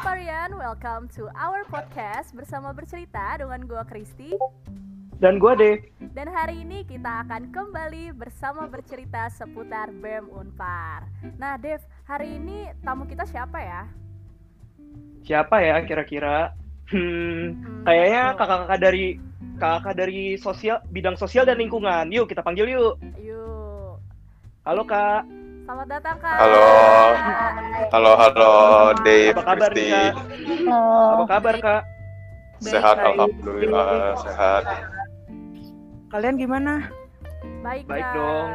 [0.00, 4.32] Unparian, welcome to our podcast bersama bercerita dengan gue Kristi
[5.20, 5.76] Dan gue deh.
[6.16, 11.04] Dan hari ini kita akan kembali bersama bercerita seputar BEM Unpar
[11.36, 13.92] Nah Dev, hari ini tamu kita siapa ya?
[15.20, 16.56] Siapa ya kira-kira?
[16.88, 19.20] Hmm, kayaknya kakak-kakak dari
[19.60, 22.08] kakak dari sosial bidang sosial dan lingkungan.
[22.08, 22.96] Yuk kita panggil yuk.
[23.20, 24.00] Yuk
[24.64, 25.28] Halo kak.
[25.70, 26.66] Selamat datang kak Halo.
[27.94, 28.54] Halo, halo,
[29.06, 29.86] Dave, Apa kabar nih Kristi.
[29.86, 30.14] kak?
[30.66, 30.82] Halo.
[31.14, 31.82] Apa kabar kak?
[32.58, 33.06] Sehat, Baik.
[33.14, 34.62] alhamdulillah, sehat.
[36.10, 36.90] Kalian gimana?
[37.62, 38.14] Baik, Baik Kak.
[38.18, 38.50] dong.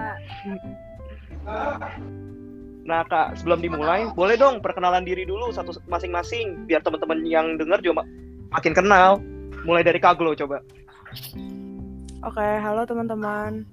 [2.84, 7.80] Nah kak, sebelum dimulai, boleh dong perkenalan diri dulu satu masing-masing biar teman-teman yang dengar
[7.80, 8.12] juga ma-
[8.60, 9.24] makin kenal.
[9.64, 10.60] Mulai dari Kak Glo coba.
[12.28, 13.64] Oke, halo teman-teman.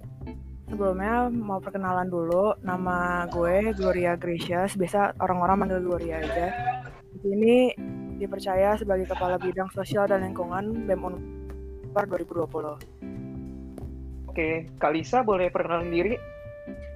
[0.73, 2.57] Sebelumnya mau perkenalan dulu.
[2.65, 4.73] Nama gue Gloria Gracious.
[4.73, 6.49] Biasa orang-orang manggil Gloria aja.
[7.13, 7.57] Di sini
[8.17, 12.81] dipercaya sebagai Kepala Bidang Sosial dan Lingkungan BEM Unpar 2020.
[14.33, 16.17] Oke, Kak Lisa boleh perkenalan diri?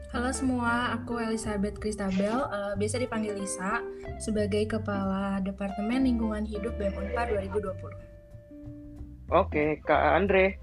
[0.09, 3.85] Halo semua, aku Elizabeth Christabel, eh, biasa dipanggil Lisa,
[4.17, 7.93] sebagai Kepala Departemen Lingkungan Hidup BEM Unpar 2020.
[9.37, 10.57] Oke, Kak Andre.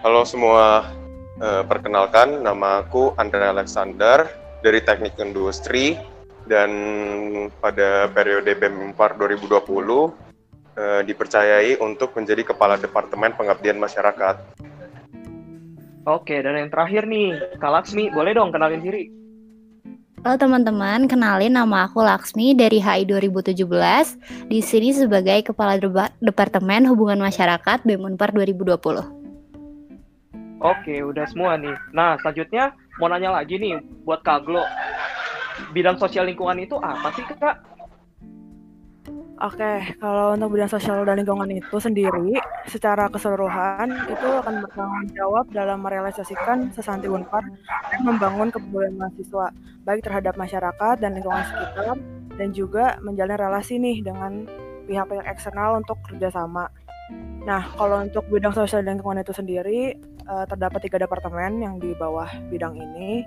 [0.00, 0.88] Halo semua,
[1.40, 4.28] Eh, perkenalkan nama aku Andre Alexander
[4.60, 5.96] dari Teknik Industri
[6.44, 6.68] dan
[7.64, 9.48] pada periode BEM Unpar 2020
[10.76, 14.36] eh, dipercayai untuk menjadi Kepala Departemen Pengabdian Masyarakat.
[16.04, 19.08] Oke, dan yang terakhir nih, Kak Laksmi, boleh dong kenalin diri?
[20.20, 23.56] Halo teman-teman, kenalin nama aku Laksmi dari HI 2017.
[24.44, 25.80] Di sini sebagai Kepala
[26.20, 29.19] Departemen Hubungan Masyarakat BEM Unpar 2020.
[30.60, 31.72] Oke, udah semua nih.
[31.96, 34.60] Nah, selanjutnya mau nanya lagi nih buat Kak Glo.
[35.72, 37.56] Bidang sosial lingkungan itu apa sih, Kak?
[39.40, 42.36] Oke, kalau untuk bidang sosial dan lingkungan itu sendiri,
[42.68, 47.48] secara keseluruhan itu akan bertanggung jawab dalam merealisasikan sesanti Unpar
[47.88, 49.48] dan membangun kepedulian mahasiswa,
[49.88, 51.96] baik terhadap masyarakat dan lingkungan sekitar,
[52.36, 54.44] dan juga menjalin relasi nih dengan
[54.84, 56.68] pihak-pihak eksternal untuk kerjasama.
[57.48, 59.96] Nah, kalau untuk bidang sosial dan lingkungan itu sendiri,
[60.30, 63.26] eh, terdapat tiga departemen yang di bawah bidang ini,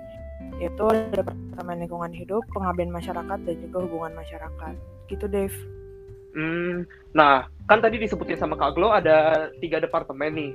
[0.56, 4.74] yaitu Departemen Lingkungan Hidup, Pengabdian Masyarakat, dan juga Hubungan Masyarakat.
[5.12, 5.56] Gitu, Dave.
[6.34, 6.82] Hmm,
[7.14, 10.50] nah, kan tadi disebutin sama Kak Glo ada tiga departemen nih.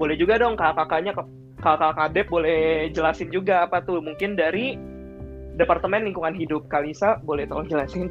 [0.00, 1.12] Boleh juga dong kakak-kakaknya,
[1.60, 4.00] kakak Dep boleh jelasin juga apa tuh?
[4.00, 4.78] Mungkin dari
[5.58, 6.70] Departemen Lingkungan Hidup.
[6.70, 8.08] Kak Lisa, boleh tolong jelasin?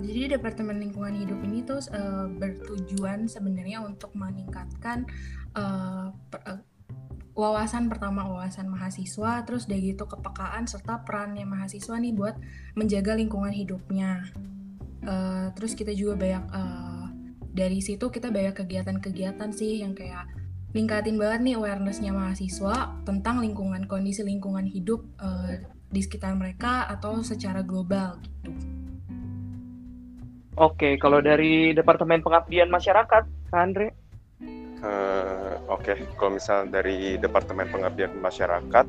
[0.00, 5.04] Jadi Departemen Lingkungan Hidup ini tuh eh, bertujuan sebenarnya untuk meningkatkan
[5.54, 6.60] eh, per- eh,
[7.36, 12.36] wawasan pertama wawasan mahasiswa, terus udah gitu kepekaan serta perannya mahasiswa nih buat
[12.76, 14.24] menjaga lingkungan hidupnya.
[15.04, 17.06] Eh, terus kita juga banyak eh,
[17.50, 20.28] dari situ kita banyak kegiatan-kegiatan sih yang kayak
[20.70, 27.18] ningkatin banget nih awarenessnya mahasiswa tentang lingkungan kondisi lingkungan hidup eh, di sekitar mereka atau
[27.26, 28.50] secara global gitu.
[30.60, 33.96] Oke, kalau dari Departemen Pengabdian Masyarakat, Kak Andre?
[34.84, 38.84] Eh, Oke, kalau misal dari Departemen Pengabdian Masyarakat,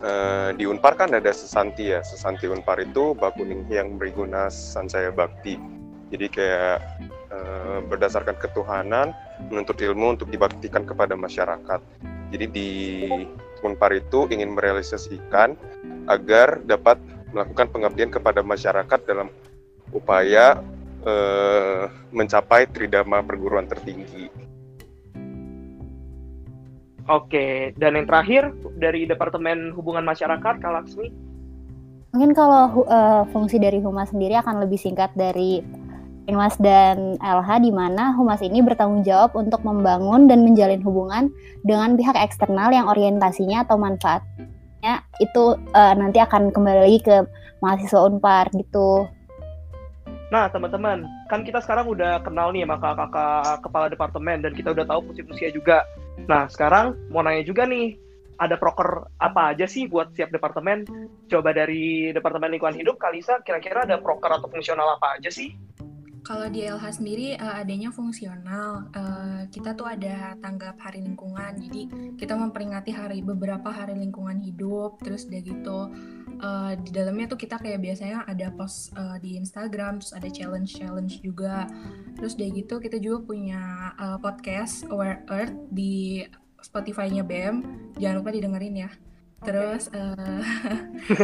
[0.00, 2.00] eh, di Unpar kan ada Sesanti ya.
[2.00, 5.60] Sesanti Unpar itu Bakuning yang berguna Sancaya Bakti.
[6.08, 6.80] Jadi kayak
[7.28, 9.12] eh, berdasarkan ketuhanan,
[9.52, 11.80] menuntut ilmu untuk dibaktikan kepada masyarakat.
[12.32, 12.70] Jadi di
[13.60, 15.60] Unpar itu ingin merealisasikan
[16.08, 16.96] agar dapat
[17.36, 19.28] melakukan pengabdian kepada masyarakat dalam
[19.92, 20.56] upaya
[21.02, 24.30] eh, mencapai tridharma perguruan tertinggi.
[27.10, 31.10] Oke, dan yang terakhir dari Departemen Hubungan Masyarakat, Kak Laksmi?
[32.14, 35.64] Mungkin kalau eh, fungsi dari Humas sendiri akan lebih singkat dari
[36.30, 41.34] Inmas dan LH di mana Humas ini bertanggung jawab untuk membangun dan menjalin hubungan
[41.66, 47.16] dengan pihak eksternal yang orientasinya atau manfaatnya itu eh, nanti akan kembali lagi ke
[47.58, 49.10] mahasiswa Unpar gitu.
[50.32, 54.88] Nah, teman-teman, kan kita sekarang udah kenal nih sama kakak-kakak kepala departemen dan kita udah
[54.88, 55.84] tahu fungsi-fungsinya juga.
[56.24, 58.00] Nah, sekarang mau nanya juga nih,
[58.40, 60.88] ada proker apa aja sih buat setiap departemen?
[61.28, 65.52] Coba dari Departemen Lingkungan Hidup, Kalisa, kira-kira ada proker atau fungsional apa aja sih?
[66.22, 68.86] Kalau di LH sendiri eh, adanya fungsional.
[68.94, 71.58] Eh, kita tuh ada tanggap hari lingkungan.
[71.58, 75.02] Jadi kita memperingati hari beberapa hari lingkungan hidup.
[75.02, 75.78] Terus udah gitu
[76.38, 81.14] eh, di dalamnya tuh kita kayak biasanya ada post eh, di Instagram, terus ada challenge-challenge
[81.26, 81.66] juga.
[82.14, 86.22] Terus udah gitu kita juga punya eh, podcast Aware Earth di
[86.62, 87.56] Spotify-nya BEM.
[87.98, 88.90] Jangan lupa didengerin ya.
[89.42, 90.42] Terus uh,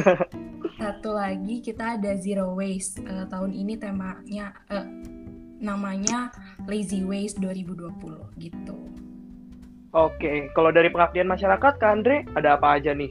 [0.83, 3.03] satu lagi kita ada zero waste.
[3.03, 4.87] Uh, tahun ini temanya uh,
[5.59, 6.31] namanya
[6.67, 8.79] Lazy Waste 2020 gitu.
[9.97, 13.11] Oke, kalau dari pengabdian masyarakat, Kak Andre, ada apa aja nih?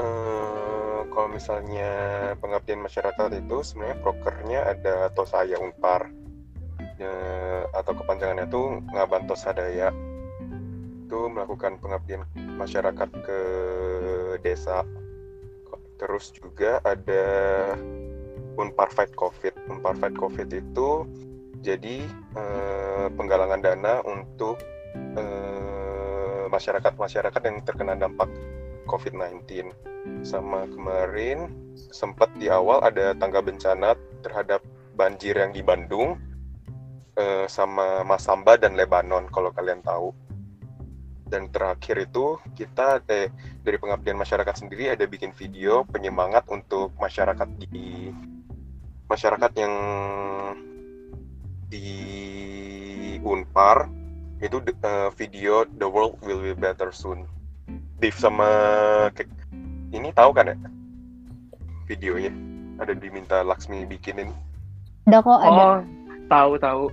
[0.00, 1.92] Uh, kalau misalnya
[2.40, 6.08] pengabdian masyarakat itu sebenarnya prokernya ada Tosaya Unpar
[6.80, 8.62] uh, atau kepanjangannya itu
[8.96, 9.92] Ngaban Tosadaya
[11.10, 12.22] itu melakukan pengabdian
[12.54, 13.40] masyarakat ke
[14.46, 14.86] desa.
[15.98, 17.26] Terus juga ada
[18.54, 19.66] Unpar Fight COVID.
[19.66, 21.02] Unpar Fight COVID itu
[21.66, 22.06] jadi
[22.38, 24.62] uh, penggalangan dana untuk
[25.18, 28.30] uh, masyarakat-masyarakat yang terkena dampak
[28.86, 29.74] COVID-19.
[30.22, 31.50] Sama kemarin
[31.90, 34.62] sempat di awal ada tangga bencana terhadap
[34.94, 36.22] banjir yang di Bandung
[37.18, 40.29] uh, sama Masamba dan Lebanon kalau kalian tahu.
[41.30, 43.30] Dan terakhir itu kita eh,
[43.62, 48.10] dari pengabdian masyarakat sendiri ada bikin video penyemangat untuk masyarakat di
[49.06, 49.74] masyarakat yang
[51.70, 51.86] di
[53.22, 53.86] Unpar
[54.40, 57.28] itu uh, video The World Will Be Better Soon.
[58.00, 58.48] Div sama
[59.92, 60.56] ini tahu kan ya
[61.90, 62.32] videonya?
[62.80, 64.32] Ada diminta Laksmi bikinin.
[65.04, 65.52] Ada kok ada.
[65.52, 65.76] Oh,
[66.32, 66.84] tahu tahu.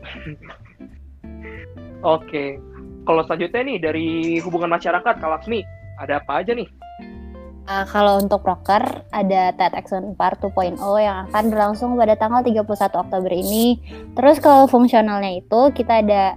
[2.17, 2.59] Oke,
[3.07, 4.07] kalau selanjutnya nih dari
[4.44, 5.63] hubungan masyarakat, Kak Laksmi,
[6.04, 6.68] ada apa aja nih?
[7.68, 12.63] Uh, kalau untuk proker ada TED Action Part 2.0 yang akan berlangsung pada tanggal 31
[12.68, 13.80] Oktober ini.
[14.15, 16.36] Terus kalau fungsionalnya itu kita ada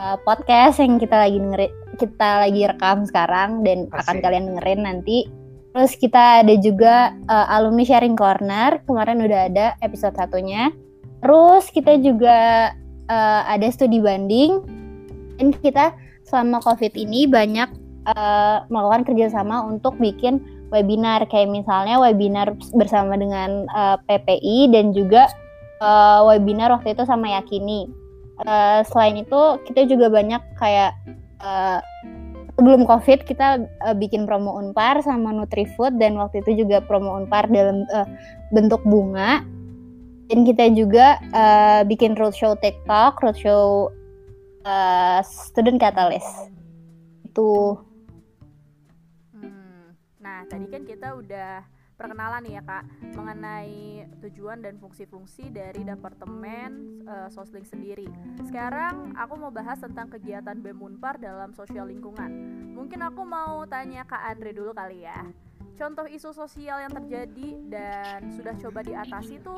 [0.00, 4.00] uh, podcast yang kita lagi dengerin, kita lagi rekam sekarang dan Asik.
[4.00, 5.28] akan kalian dengerin nanti.
[5.72, 10.72] Terus kita ada juga uh, alumni sharing corner kemarin udah ada episode satunya.
[11.20, 12.72] Terus kita juga
[13.12, 14.64] uh, ada studi banding
[15.36, 15.92] dan kita
[16.32, 17.68] selama COVID ini banyak
[18.08, 20.40] uh, melakukan kerjasama untuk bikin
[20.72, 25.28] webinar kayak misalnya webinar bersama dengan uh, eh, PPI dan juga
[25.84, 27.92] uh, webinar waktu itu sama Yakini.
[28.42, 30.96] Uh, selain itu kita juga banyak kayak
[31.44, 31.78] uh,
[32.56, 37.52] sebelum COVID kita uh, bikin promo Unpar sama Nutrifood dan waktu itu juga promo Unpar
[37.52, 38.08] dalam uh,
[38.56, 39.44] bentuk bunga.
[40.32, 43.92] Dan kita juga uh, bikin roadshow TikTok, roadshow
[44.64, 46.50] uh, student catalyst.
[47.26, 47.80] Itu
[50.52, 51.64] tadi kan kita udah
[51.96, 52.84] perkenalan ya kak
[53.16, 58.04] mengenai tujuan dan fungsi-fungsi dari departemen uh, sosling sendiri.
[58.44, 62.28] Sekarang aku mau bahas tentang kegiatan BEM Unpar dalam sosial lingkungan.
[62.76, 65.24] Mungkin aku mau tanya kak Andre dulu kali ya.
[65.82, 69.56] Contoh isu sosial yang terjadi dan sudah coba diatasi itu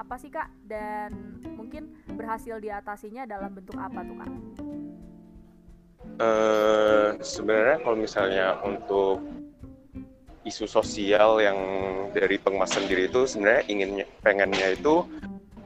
[0.00, 0.48] apa sih kak?
[0.64, 4.32] Dan mungkin berhasil diatasinya dalam bentuk apa tuh kak?
[6.16, 9.20] Uh, sebenarnya kalau misalnya untuk
[10.48, 11.60] isu sosial yang
[12.16, 15.04] dari Pengmas sendiri itu sebenarnya inginnya pengennya itu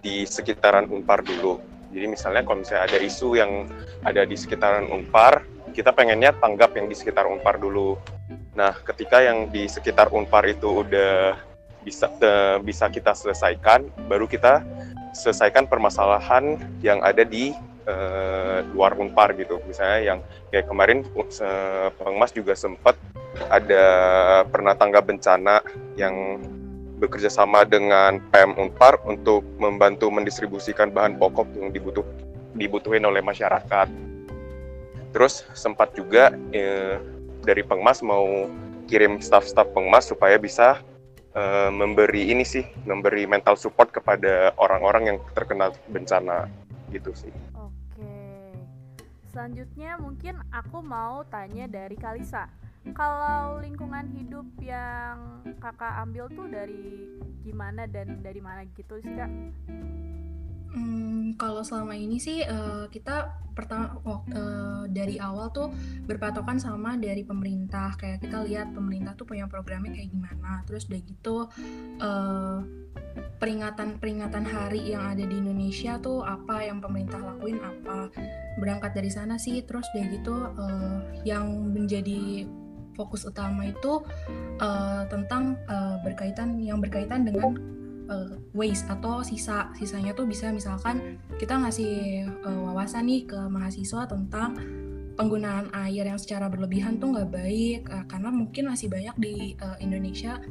[0.03, 1.63] di sekitaran Unpar dulu.
[1.95, 3.71] Jadi misalnya kalau misalnya ada isu yang
[4.03, 7.95] ada di sekitaran Unpar, kita pengennya tanggap yang di sekitar Unpar dulu.
[8.55, 11.38] Nah, ketika yang di sekitar Unpar itu udah
[11.87, 14.61] bisa uh, bisa kita selesaikan, baru kita
[15.14, 17.55] selesaikan permasalahan yang ada di
[17.87, 19.62] uh, luar Unpar gitu.
[19.64, 20.19] Misalnya yang
[20.50, 22.99] kayak kemarin uh, Pengmas juga sempat
[23.49, 23.85] ada
[24.50, 25.62] pernah tanggap bencana
[25.94, 26.43] yang
[27.01, 32.05] bekerja sama dengan PM Unpar untuk membantu mendistribusikan bahan pokok yang dibutuh
[32.53, 33.89] dibutuhin oleh masyarakat.
[35.10, 37.01] Terus sempat juga eh,
[37.44, 38.49] dari Pengmas mau
[38.91, 40.81] kirim staf-staf Pengmas supaya bisa
[41.37, 46.51] eh, memberi ini sih, memberi mental support kepada orang-orang yang terkena bencana
[46.91, 47.32] gitu sih.
[47.55, 48.13] Oke.
[49.31, 52.51] Selanjutnya mungkin aku mau tanya dari Kalisa
[52.97, 57.13] kalau lingkungan hidup yang kakak ambil tuh dari
[57.44, 59.29] gimana dan dari mana gitu sih kak?
[60.70, 65.74] Hmm, kalau selama ini sih uh, kita pertama uh, dari awal tuh
[66.06, 67.98] berpatokan sama dari pemerintah.
[67.98, 70.62] Kayak kita lihat pemerintah tuh punya programnya kayak gimana.
[70.70, 71.36] Terus udah gitu
[71.98, 72.58] uh,
[73.43, 78.06] peringatan peringatan hari yang ada di Indonesia tuh apa yang pemerintah lakuin apa.
[78.62, 82.46] Berangkat dari sana sih terus udah gitu uh, yang menjadi
[82.94, 84.03] fokus utama itu
[84.60, 87.56] uh, tentang uh, berkaitan yang berkaitan dengan
[88.10, 89.70] uh, waste atau sisa.
[89.79, 94.58] Sisanya tuh bisa misalkan kita ngasih uh, wawasan nih ke mahasiswa tentang
[95.14, 99.76] penggunaan air yang secara berlebihan tuh nggak baik uh, karena mungkin masih banyak di uh,
[99.79, 100.43] Indonesia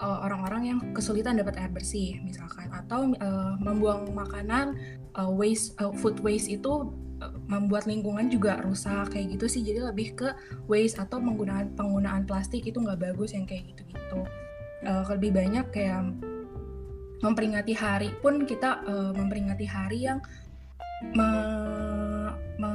[0.00, 2.72] uh, orang-orang yang kesulitan dapat air bersih misalkan.
[2.72, 4.80] Atau uh, membuang makanan
[5.14, 6.90] uh, waste uh, food waste itu
[7.46, 9.62] membuat lingkungan juga rusak kayak gitu sih.
[9.62, 10.28] Jadi lebih ke
[10.66, 14.26] waste atau penggunaan penggunaan plastik itu nggak bagus yang kayak gitu-gitu.
[14.82, 16.10] Uh, lebih banyak kayak
[17.22, 20.18] memperingati hari pun kita uh, memperingati hari yang
[21.14, 21.30] me,
[22.58, 22.70] me,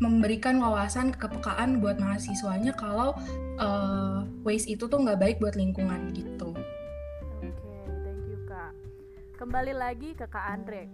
[0.00, 3.12] memberikan wawasan kepekaan buat mahasiswanya kalau
[3.60, 6.56] uh, waste itu tuh nggak baik buat lingkungan gitu.
[7.44, 8.72] Oke, thank you kak.
[9.36, 10.88] Kembali lagi ke kak Andre.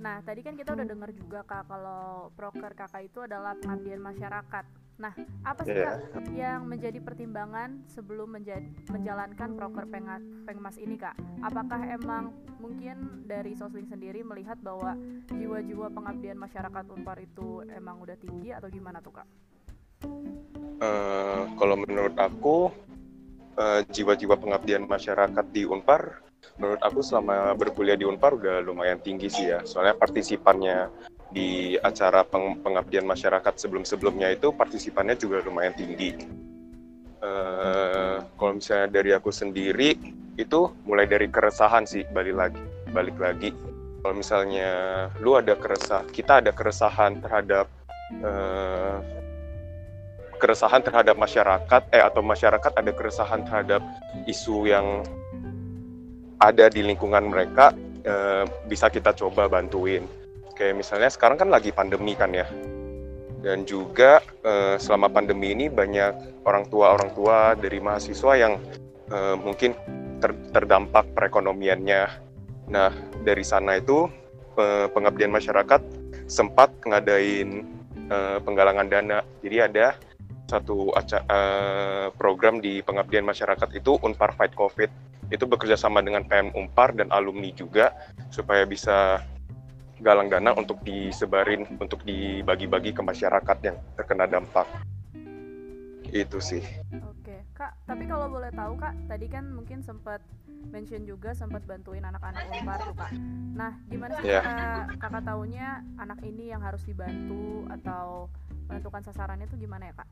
[0.00, 4.64] Nah, tadi kan kita udah dengar juga kak kalau proker kakak itu adalah pengabdian masyarakat.
[4.96, 5.12] Nah,
[5.44, 10.16] apa sih kak yang menjadi pertimbangan sebelum menjadi, menjalankan proker penga,
[10.48, 11.12] pengmas ini kak?
[11.44, 14.96] Apakah emang mungkin dari Sosling sendiri melihat bahwa
[15.28, 19.28] jiwa-jiwa pengabdian masyarakat Unpar itu emang udah tinggi atau gimana tuh kak?
[20.80, 22.72] Eh, kalau menurut aku
[23.60, 26.24] eh, jiwa-jiwa pengabdian masyarakat di Unpar,
[26.56, 29.60] menurut aku selama berkuliah di Unpar udah lumayan tinggi sih ya.
[29.68, 30.88] Soalnya partisipannya
[31.36, 36.16] di acara peng- pengabdian masyarakat sebelum-sebelumnya itu partisipannya juga lumayan tinggi.
[37.20, 40.00] Eh, kalau misalnya dari aku sendiri
[40.40, 43.52] itu mulai dari keresahan sih balik lagi, balik lagi.
[44.00, 44.70] Kalau misalnya
[45.20, 47.68] lu ada keresah, kita ada keresahan terhadap
[48.16, 48.96] eh,
[50.40, 53.84] keresahan terhadap masyarakat eh atau masyarakat ada keresahan terhadap
[54.24, 55.04] isu yang
[56.40, 60.04] ada di lingkungan mereka eh, bisa kita coba bantuin
[60.56, 62.48] kayak misalnya sekarang kan lagi pandemi kan ya.
[63.44, 68.58] Dan juga eh, selama pandemi ini banyak orang tua orang tua dari mahasiswa yang
[69.12, 69.76] eh, mungkin
[70.18, 72.02] ter- terdampak perekonomiannya.
[72.72, 72.90] Nah
[73.22, 74.08] dari sana itu
[74.56, 75.78] eh, pengabdian masyarakat
[76.26, 77.62] sempat ngadain
[78.10, 79.18] eh, penggalangan dana.
[79.44, 79.94] Jadi ada
[80.50, 84.90] satu aca- eh, program di pengabdian masyarakat itu Unpar Fight COVID.
[85.30, 87.90] Itu bekerja sama dengan PM Unpar dan alumni juga
[88.30, 89.22] supaya bisa
[89.98, 94.68] galang dana untuk disebarin untuk dibagi-bagi ke masyarakat yang terkena dampak
[96.06, 96.62] itu sih
[97.02, 100.22] Oke, Kak, tapi kalau boleh tahu Kak, tadi kan mungkin sempat
[100.70, 103.10] mention juga sempat bantuin anak-anak Unpar tuh Kak.
[103.58, 104.40] Nah, gimana sih Iya.
[104.46, 104.58] cara
[105.02, 108.30] Kakak taunya anak ini yang harus dibantu atau
[108.70, 110.08] menentukan sasarannya tuh gimana ya Kak?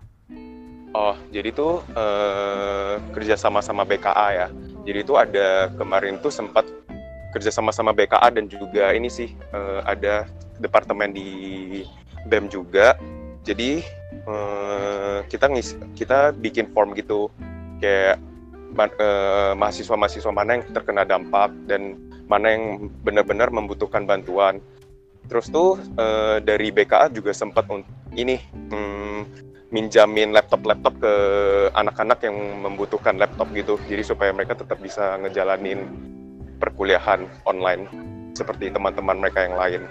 [0.95, 4.47] oh jadi tuh eh, kerja sama sama BKA ya
[4.87, 6.65] jadi itu ada kemarin tuh sempat
[7.35, 10.31] kerja sama sama BKA dan juga ini sih eh, ada
[10.63, 11.29] departemen di
[12.31, 12.95] BEM juga.
[13.43, 13.83] Jadi
[14.15, 17.29] eh, kita ngis kita bikin form gitu.
[17.83, 18.23] Kayak
[18.79, 21.99] eh, mahasiswa-mahasiswa mana yang terkena dampak dan
[22.31, 24.63] mana yang benar-benar membutuhkan bantuan.
[25.27, 27.67] Terus tuh eh, dari BKA juga sempat
[28.15, 28.39] ini
[28.71, 29.21] hmm,
[29.75, 31.15] minjamin laptop-laptop ke
[31.75, 33.75] anak-anak yang membutuhkan laptop gitu.
[33.91, 35.85] Jadi supaya mereka tetap bisa ngejalanin
[36.59, 37.89] perkuliahan online
[38.35, 39.83] seperti teman-teman mereka yang lain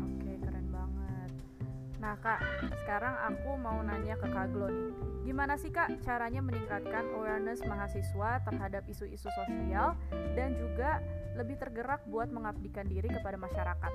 [0.00, 1.30] Oke, keren banget.
[2.00, 2.40] Nah, Kak,
[2.84, 4.68] sekarang aku mau nanya ke Kak Glo.
[5.26, 9.94] Gimana sih Kak caranya meningkatkan awareness mahasiswa terhadap isu-isu sosial
[10.34, 11.04] dan juga
[11.36, 13.92] lebih tergerak buat mengabdikan diri kepada masyarakat?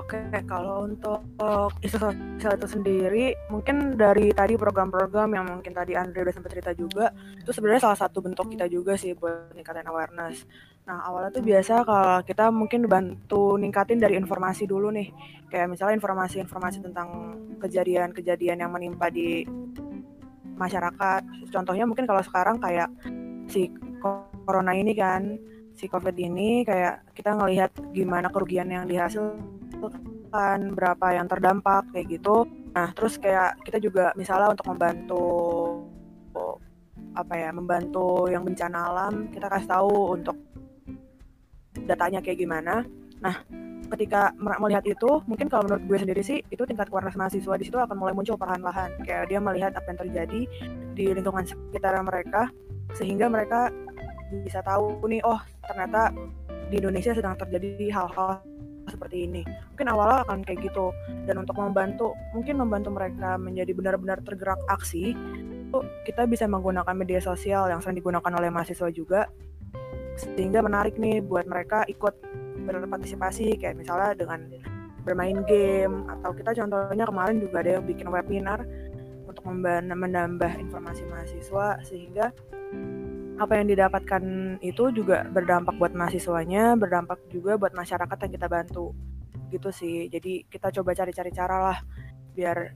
[0.00, 0.18] Oke,
[0.48, 1.20] kalau untuk
[1.84, 6.72] isu sosial itu sendiri, mungkin dari tadi program-program yang mungkin tadi Andre udah sempat cerita
[6.72, 10.48] juga, itu sebenarnya salah satu bentuk kita juga sih buat ningkatin awareness.
[10.88, 15.12] Nah, awalnya tuh biasa kalau kita mungkin bantu ningkatin dari informasi dulu nih,
[15.52, 17.08] kayak misalnya informasi-informasi tentang
[17.60, 19.46] kejadian-kejadian yang menimpa di
[20.56, 21.52] masyarakat.
[21.52, 22.88] Contohnya mungkin kalau sekarang kayak
[23.46, 23.68] si
[24.44, 25.38] corona ini kan,
[25.76, 28.84] si covid ini kayak kita ngelihat gimana kerugian yang
[29.90, 32.46] dihasilkan berapa yang terdampak kayak gitu.
[32.72, 35.26] Nah terus kayak kita juga misalnya untuk membantu
[37.12, 40.36] apa ya membantu yang bencana alam kita kasih tahu untuk
[41.84, 42.86] datanya kayak gimana.
[43.20, 43.44] Nah
[43.92, 47.76] ketika melihat itu mungkin kalau menurut gue sendiri sih itu tingkat awareness mahasiswa di situ
[47.76, 48.96] akan mulai muncul perlahan-lahan.
[49.04, 50.40] Kayak dia melihat apa yang terjadi
[50.96, 52.48] di lingkungan sekitar mereka
[52.96, 53.68] sehingga mereka
[54.32, 55.36] bisa tahu nih oh
[55.68, 56.08] ternyata
[56.72, 58.40] di Indonesia sedang terjadi hal-hal
[58.92, 59.42] seperti ini.
[59.72, 60.92] Mungkin awalnya akan kayak gitu.
[61.24, 65.16] Dan untuk membantu mungkin membantu mereka menjadi benar-benar tergerak aksi
[65.72, 69.32] itu kita bisa menggunakan media sosial yang sering digunakan oleh mahasiswa juga.
[70.20, 72.12] Sehingga menarik nih buat mereka ikut
[72.68, 74.44] berpartisipasi kayak misalnya dengan
[75.02, 78.62] bermain game atau kita contohnya kemarin juga ada yang bikin webinar
[79.26, 82.30] untuk menambah informasi mahasiswa sehingga
[83.42, 84.22] apa yang didapatkan
[84.62, 88.94] itu juga berdampak buat mahasiswanya, berdampak juga buat masyarakat yang kita bantu.
[89.50, 90.06] Gitu sih.
[90.06, 91.78] Jadi kita coba cari-cari cara lah
[92.32, 92.72] biar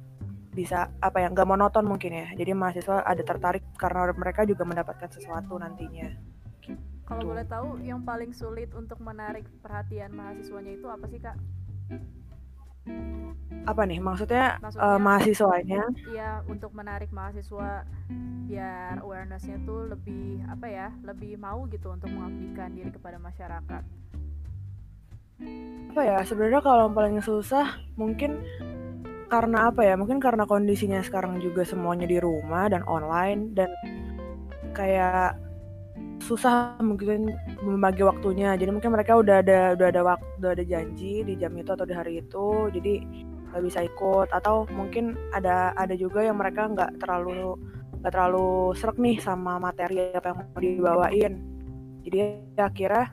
[0.57, 5.13] bisa apa ya nggak monoton mungkin ya jadi mahasiswa ada tertarik karena mereka juga mendapatkan
[5.13, 6.17] sesuatu nantinya
[7.07, 7.29] Kalau Tuh.
[7.31, 11.39] boleh tahu yang paling sulit untuk menarik perhatian mahasiswanya itu apa sih kak?
[13.67, 17.83] Apa nih maksudnya, Maksudnya- eh, mahasiswanya Iya untuk menarik mahasiswa
[18.47, 23.83] biar awarenessnya tuh lebih apa ya lebih mau gitu untuk mengabdikan diri kepada masyarakat.
[25.93, 28.41] apa ya sebenarnya kalau yang paling susah mungkin
[29.29, 33.69] karena apa ya mungkin karena kondisinya sekarang juga semuanya di rumah dan online dan
[34.73, 35.37] kayak
[36.21, 38.57] susah mungkin membagi waktunya.
[38.57, 41.87] Jadi mungkin mereka udah ada udah ada waktu udah ada janji di jam itu atau
[41.87, 42.95] di hari itu jadi
[43.53, 44.29] nggak bisa ikut.
[44.33, 47.61] Atau mungkin ada ada juga yang mereka nggak terlalu
[48.01, 51.33] nggak terlalu serak nih sama materi apa yang mau dibawain.
[52.07, 52.19] Jadi
[52.61, 53.07] akhirnya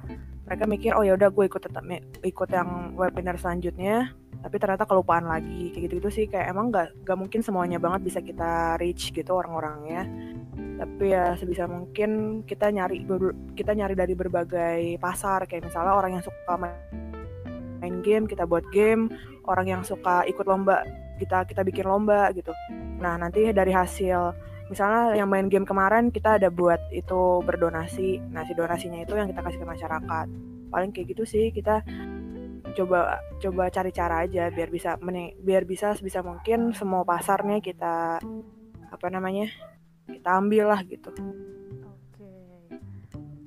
[0.43, 1.83] mereka mikir oh ya udah gue ikut tetap
[2.22, 4.12] ikut yang webinar selanjutnya.
[4.43, 6.25] Tapi ternyata kelupaan lagi kayak gitu gitu sih.
[6.27, 10.03] Kayak emang nggak nggak mungkin semuanya banget bisa kita reach gitu orang-orangnya
[10.53, 13.05] tapi ya sebisa mungkin kita nyari
[13.53, 15.45] kita nyari dari berbagai pasar.
[15.45, 19.10] Kayak misalnya orang yang suka main, game kita buat game.
[19.43, 20.88] Orang yang suka ikut lomba
[21.19, 22.51] kita kita bikin lomba gitu.
[23.00, 24.33] Nah nanti dari hasil
[24.72, 28.24] misalnya yang main game kemarin kita ada buat itu berdonasi.
[28.31, 30.27] Nah si donasinya itu yang kita kasih ke masyarakat.
[30.72, 31.83] Paling kayak gitu sih kita
[32.74, 34.98] coba coba cari cara aja biar bisa
[35.38, 38.17] biar bisa sebisa mungkin semua pasarnya kita
[38.89, 39.45] apa namanya
[40.20, 41.10] kita ambil lah gitu
[41.84, 42.32] Oke.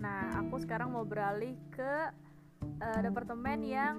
[0.02, 1.92] Nah aku sekarang mau beralih ke
[2.82, 3.96] eh, departemen yang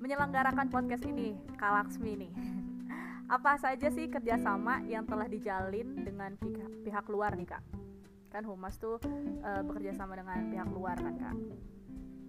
[0.00, 2.32] menyelenggarakan podcast ini, Kalaksmi nih.
[3.36, 7.62] Apa saja sih kerjasama yang telah dijalin dengan pihak, pihak luar nih kak?
[8.32, 8.98] Kan Humas tuh
[9.44, 11.36] eh, bekerja sama dengan pihak luar kan kak?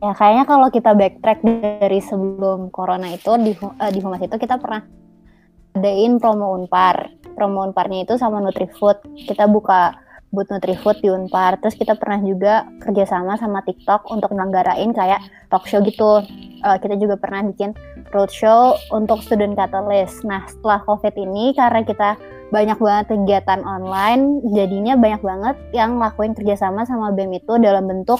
[0.01, 4.57] Ya kayaknya kalau kita backtrack dari sebelum corona itu di eh, di Humas itu kita
[4.57, 4.81] pernah
[5.77, 7.20] adain promo Unpar.
[7.33, 9.01] Promo Unparnya itu sama Nutrifood.
[9.27, 9.95] Kita buka
[10.31, 11.59] booth Nutrifood di Unpar.
[11.59, 15.21] Terus kita pernah juga kerjasama sama TikTok untuk menyelenggarain kayak
[15.51, 16.23] talk show gitu.
[16.61, 17.75] Eh, kita juga pernah bikin
[18.15, 20.23] roadshow untuk student catalyst.
[20.23, 22.09] Nah setelah COVID ini karena kita
[22.51, 28.19] banyak banget kegiatan online, jadinya banyak banget yang ngelakuin kerjasama sama BEM itu dalam bentuk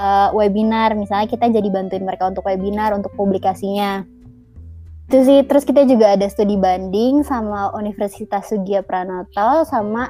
[0.00, 4.04] uh, webinar misalnya kita jadi bantuin mereka untuk webinar untuk publikasinya
[5.10, 10.06] itu sih terus kita juga ada studi banding sama Universitas Sugia Pranoto sama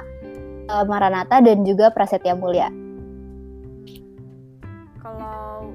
[0.69, 2.69] uh, Maranatha dan juga Prasetya Mulia
[5.01, 5.73] Kalau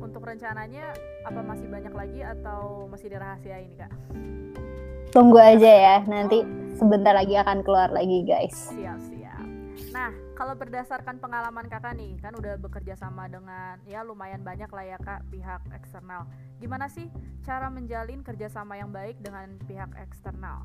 [0.00, 0.88] untuk rencananya
[1.28, 3.92] apa masih banyak lagi atau masih dirahasiain kak?
[5.12, 6.40] tunggu aja ya nanti
[6.72, 9.44] sebentar lagi akan keluar lagi guys Siap siap.
[9.92, 14.84] Nah kalau berdasarkan pengalaman kakak nih kan udah bekerja sama dengan ya lumayan banyak lah
[14.88, 16.24] ya kak pihak eksternal.
[16.62, 17.10] Gimana sih
[17.42, 20.62] cara menjalin kerjasama yang baik dengan pihak eksternal?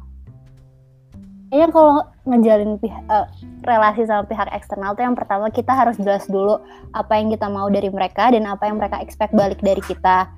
[1.50, 1.96] Kayaknya kalau
[2.30, 3.28] ngejalin eh,
[3.66, 6.62] relasi sama pihak eksternal tuh yang pertama kita harus jelas dulu
[6.94, 10.30] apa yang kita mau dari mereka dan apa yang mereka expect balik dari kita.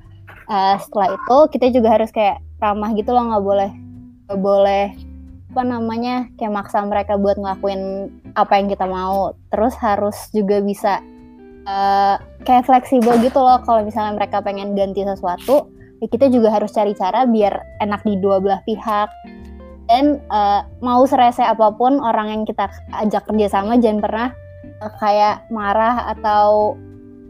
[0.47, 3.71] Eh, setelah itu kita juga harus kayak ramah gitu loh nggak boleh
[4.31, 4.85] nggak boleh
[5.51, 8.07] apa namanya kayak maksa mereka buat ngelakuin
[8.39, 9.35] apa yang kita mau.
[9.51, 11.03] Terus harus juga bisa
[11.69, 15.69] eh, kayak fleksibel gitu loh kalau misalnya mereka pengen ganti sesuatu,
[16.01, 17.53] ya kita juga harus cari cara biar
[17.85, 19.09] enak di dua belah pihak.
[19.89, 22.69] Dan eh, mau serese apa pun orang yang kita
[23.05, 24.27] ajak kerjasama jangan pernah
[24.65, 26.73] eh, kayak marah atau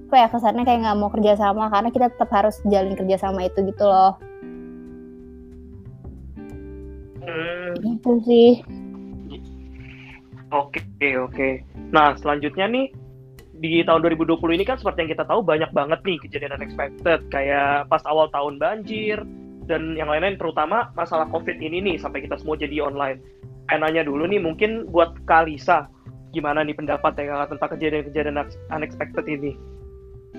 [0.09, 3.85] apa ya kesannya kayak nggak mau kerjasama karena kita tetap harus jalin kerjasama itu gitu
[3.85, 4.17] loh.
[7.21, 8.65] Hmm, gitu sih.
[10.49, 10.81] Oke,
[11.13, 11.61] oke.
[11.93, 12.89] Nah, selanjutnya nih
[13.59, 17.91] di tahun 2020 ini kan seperti yang kita tahu banyak banget nih kejadian unexpected kayak
[17.91, 19.19] pas awal tahun banjir
[19.67, 23.21] dan yang lain-lain terutama masalah Covid ini nih sampai kita semua jadi online.
[23.69, 25.85] Nanya dulu nih mungkin buat Kalisa
[26.33, 28.37] gimana nih pendapat ya Kak, tentang kejadian-kejadian
[28.73, 29.53] unexpected ini?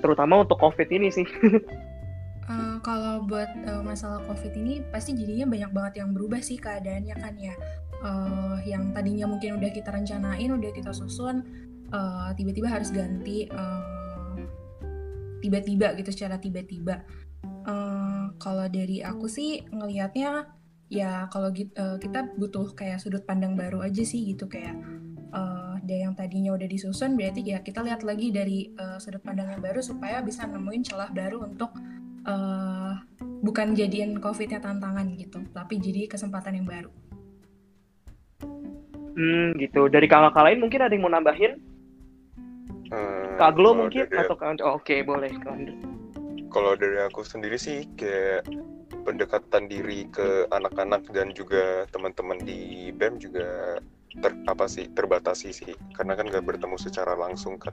[0.02, 1.26] Terutama untuk Covid ini sih.
[2.50, 7.14] Eh, kalau buat eh, masalah COVID ini pasti jadinya banyak banget yang berubah sih keadaannya
[7.14, 7.54] kan ya.
[8.02, 11.46] Eh, yang tadinya mungkin udah kita rencanain, udah kita susun,
[11.90, 13.82] eh, tiba-tiba harus ganti eh,
[15.42, 17.02] tiba-tiba gitu secara tiba-tiba.
[17.44, 20.46] Eh, kalau dari aku sih ngelihatnya
[20.90, 24.74] ya kalau eh, kita butuh kayak sudut pandang baru aja sih gitu kayak
[25.80, 29.58] dari yang tadinya udah disusun berarti ya kita lihat lagi dari eh, sudut pandang yang
[29.58, 31.74] baru supaya bisa nemuin celah baru untuk
[32.22, 32.94] eh,
[33.40, 36.90] bukan jadiin COVID-nya tantangan gitu, tapi jadi kesempatan yang baru.
[39.16, 39.88] Hmm, gitu.
[39.90, 41.58] Dari kakak lain mungkin ada yang mau nambahin?
[42.90, 44.58] Eh, Kak Glo kalau mungkin dari- atau Kak?
[44.66, 45.74] Oh, Oke, boleh Kak Andre.
[46.50, 48.42] kalau dari aku sendiri sih kayak
[49.06, 53.78] pendekatan diri ke anak-anak dan juga teman-teman di BEM juga
[54.18, 57.70] ter, apa sih terbatasi sih karena kan nggak bertemu secara langsung kan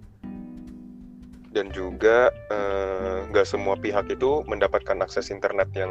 [1.49, 5.89] dan juga eh, nggak uh, semua pihak itu mendapatkan akses internet yang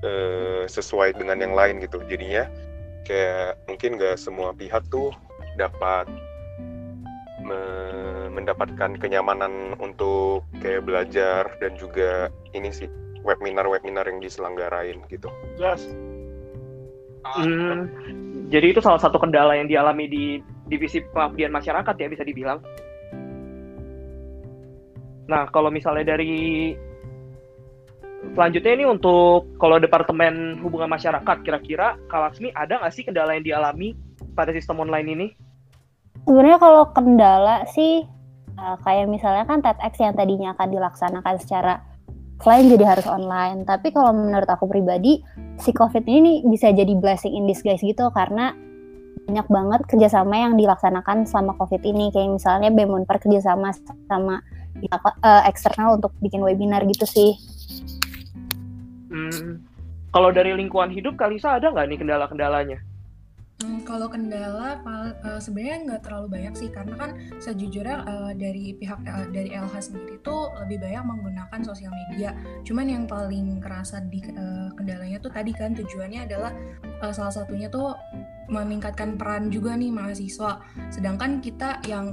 [0.00, 2.48] uh, sesuai dengan yang lain gitu jadinya
[3.04, 5.12] kayak mungkin nggak semua pihak tuh
[5.60, 6.08] dapat
[7.46, 7.62] me
[8.34, 12.90] mendapatkan kenyamanan untuk kayak belajar dan juga ini sih
[13.24, 15.32] webinar-webinar yang diselenggarain gitu.
[15.56, 15.82] Yes.
[17.26, 17.90] Hmm,
[18.52, 20.24] jadi itu salah satu kendala yang dialami di
[20.70, 22.62] divisi pengabdian masyarakat ya bisa dibilang.
[25.26, 26.70] Nah, kalau misalnya dari
[28.30, 33.98] selanjutnya ini untuk kalau departemen hubungan masyarakat, kira-kira Kalaksmi ada nggak sih kendala yang dialami
[34.38, 35.26] pada sistem online ini?
[36.26, 38.02] Sebenarnya kalau kendala sih
[38.58, 41.78] uh, kayak misalnya kan TEDx yang tadinya akan dilaksanakan secara
[42.42, 43.62] offline jadi harus online.
[43.62, 45.22] Tapi kalau menurut aku pribadi
[45.62, 48.52] si COVID ini bisa jadi blessing in disguise gitu karena
[49.26, 53.74] banyak banget kerjasama yang dilaksanakan selama COVID ini kayak misalnya BEM kerjasama
[54.06, 54.38] sama
[55.24, 57.34] uh, eksternal untuk bikin webinar gitu sih.
[59.10, 59.62] Hmm.
[60.14, 62.78] Kalau dari lingkungan hidup, Kalisa ada nggak nih kendala-kendalanya?
[63.56, 69.00] Hmm, kalau kendala uh, sebenarnya nggak terlalu banyak sih karena kan sejujurnya uh, dari pihak
[69.08, 72.36] uh, dari LH sendiri tuh lebih banyak menggunakan sosial media.
[72.68, 74.20] Cuman yang paling kerasa di
[74.76, 76.52] kendalanya tuh tadi kan tujuannya adalah
[77.16, 77.96] salah satunya tuh
[78.52, 80.60] meningkatkan peran juga nih mahasiswa.
[80.92, 82.12] Sedangkan kita yang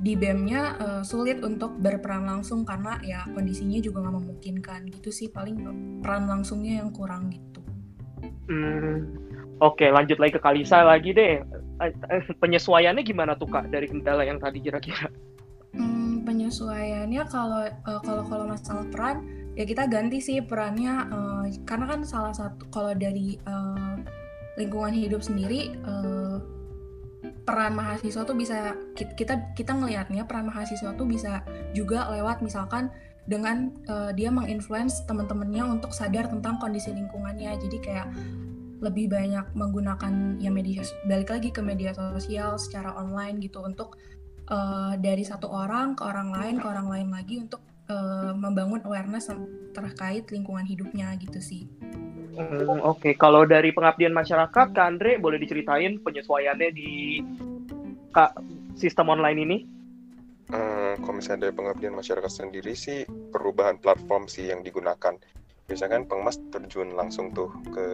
[0.00, 5.58] di BEM-nya sulit untuk berperan langsung karena ya kondisinya juga nggak memungkinkan gitu sih paling
[6.00, 7.60] peran langsungnya yang kurang gitu.
[8.50, 9.29] Hmm,
[9.60, 11.44] Oke lanjut lagi ke Kalisa lagi deh
[12.40, 15.08] penyesuaiannya gimana tuh kak dari kendala yang tadi kira-kira?
[15.72, 19.24] Hmm, penyesuaiannya kalau uh, kalau kalau masalah peran
[19.56, 23.96] ya kita ganti sih perannya uh, karena kan salah satu kalau dari uh,
[24.60, 26.40] lingkungan hidup sendiri uh,
[27.44, 31.42] peran mahasiswa tuh bisa kita kita ngelihatnya peran mahasiswa tuh bisa
[31.72, 32.92] juga lewat misalkan
[33.28, 38.08] dengan uh, dia menginfluence teman-temannya untuk sadar tentang kondisi lingkungannya jadi kayak
[38.80, 44.00] lebih banyak menggunakan ya media balik lagi ke media sosial secara online gitu untuk
[44.48, 47.60] uh, dari satu orang ke orang lain ke orang lain lagi untuk
[47.92, 49.28] uh, membangun awareness
[49.76, 51.68] terkait lingkungan hidupnya gitu sih.
[52.30, 53.12] Hmm, Oke, okay.
[53.18, 57.20] kalau dari pengabdian masyarakat, Kak Andre boleh diceritain penyesuaiannya di
[58.14, 58.38] Kak
[58.78, 59.58] sistem online ini?
[60.50, 65.14] Uh, kalau misalnya dari pengabdian masyarakat sendiri sih perubahan platform sih yang digunakan.
[65.70, 67.86] Biasanya kan pengmas terjun langsung tuh ke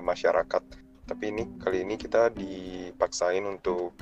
[0.00, 0.62] masyarakat.
[1.04, 3.92] Tapi ini kali ini kita dipaksain untuk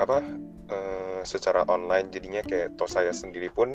[0.00, 0.24] apa
[0.72, 3.70] uh, secara online jadinya kayak toh saya sendiri pun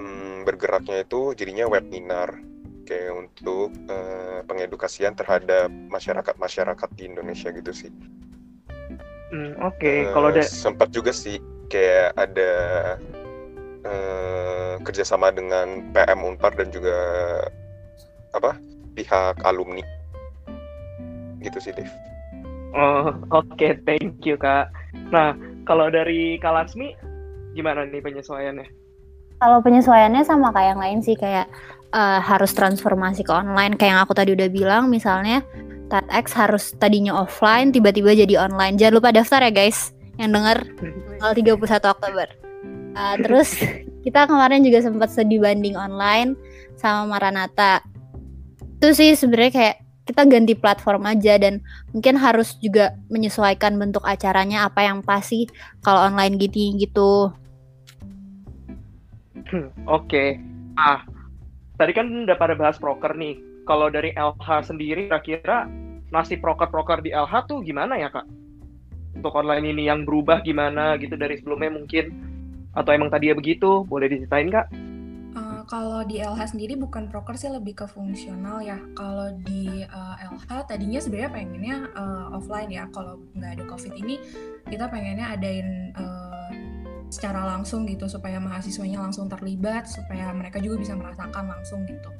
[0.00, 2.40] um, bergeraknya itu jadinya webinar
[2.88, 7.92] kayak untuk uh, pengedukasian terhadap masyarakat-masyarakat di Indonesia gitu sih.
[9.28, 9.96] Hmm, Oke, okay.
[10.08, 11.36] uh, kalau ada sempat juga sih
[11.68, 12.50] kayak ada
[13.88, 16.94] uh, kerjasama dengan PM Unpar dan juga
[18.36, 18.60] apa
[18.92, 19.82] pihak alumni
[21.40, 21.88] gitu sih, Dev.
[22.76, 23.80] Oh, oke, okay.
[23.88, 24.68] thank you kak.
[25.08, 25.32] Nah,
[25.64, 26.92] kalau dari Kalansmi
[27.56, 28.68] gimana nih penyesuaiannya?
[29.38, 31.48] Kalau penyesuaiannya sama kayak yang lain sih kayak
[31.94, 35.40] uh, harus transformasi ke online kayak yang aku tadi udah bilang misalnya
[35.88, 40.66] TEDx harus tadinya offline tiba-tiba jadi online jangan lupa daftar ya guys yang denger
[41.22, 42.28] tanggal 31 Oktober
[42.94, 43.58] uh, terus
[44.04, 46.38] kita kemarin juga sempat studi banding online
[46.78, 47.82] sama Maranata
[48.78, 49.76] itu sih sebenarnya kayak
[50.08, 51.60] kita ganti platform aja dan
[51.92, 55.44] mungkin harus juga menyesuaikan bentuk acaranya apa yang pasti
[55.84, 57.12] kalau online gitu gitu.
[59.52, 60.28] Oke, okay.
[60.80, 61.04] ah
[61.76, 63.36] tadi kan udah pada bahas proker nih.
[63.68, 65.68] Kalau dari LH sendiri kira-kira
[66.08, 68.24] nasib proker-proker di LH tuh gimana ya kak?
[69.12, 72.37] Untuk online ini yang berubah gimana gitu dari sebelumnya mungkin?
[72.78, 73.82] Atau emang tadi ya begitu?
[73.90, 74.70] Boleh diceritain kak?
[75.34, 78.78] Uh, kalau di LH sendiri bukan proker sih lebih ke fungsional ya.
[78.94, 82.86] Kalau di uh, eh, LH tadinya sebenarnya pengennya uh, offline ya.
[82.94, 84.22] Kalau nggak ada COVID ini
[84.70, 86.50] kita pengennya adain uh,
[87.10, 92.14] secara langsung gitu supaya mahasiswanya langsung terlibat supaya mereka juga bisa merasakan langsung gitu.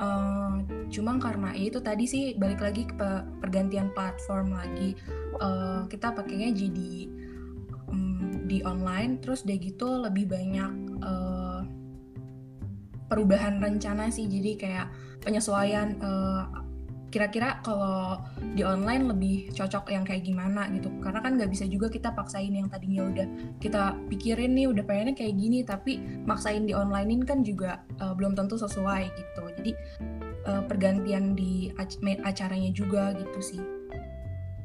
[0.00, 3.10] Uh, cuma karena ya itu tadi sih balik lagi ke
[3.44, 4.96] pergantian platform lagi
[5.36, 7.08] uh, kita pakainya jadi
[8.46, 11.60] di online terus deh gitu lebih banyak uh,
[13.06, 14.26] perubahan rencana sih.
[14.26, 14.86] Jadi kayak
[15.22, 16.44] penyesuaian uh,
[17.06, 18.20] kira-kira kalau
[18.58, 20.90] di online lebih cocok yang kayak gimana gitu.
[21.00, 23.26] Karena kan nggak bisa juga kita paksain yang tadinya udah
[23.62, 28.34] kita pikirin nih udah pengennya kayak gini tapi maksain di onlinein kan juga uh, belum
[28.34, 29.42] tentu sesuai gitu.
[29.62, 29.72] Jadi
[30.50, 31.70] uh, pergantian di
[32.26, 33.75] acaranya juga gitu sih